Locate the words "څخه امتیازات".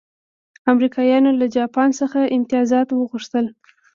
1.99-2.87